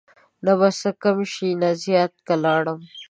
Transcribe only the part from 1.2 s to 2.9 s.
شي نه زیات که لاړم